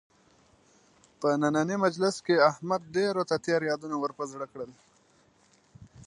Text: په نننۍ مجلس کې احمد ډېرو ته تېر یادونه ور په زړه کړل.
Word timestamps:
په 1.19 1.27
نننۍ 1.41 1.77
مجلس 1.85 2.15
کې 2.25 2.43
احمد 2.49 2.81
ډېرو 2.95 3.21
ته 3.29 3.35
تېر 3.45 3.61
یادونه 3.69 3.95
ور 3.99 4.11
په 4.19 4.23
زړه 4.31 4.45
کړل. 4.51 4.71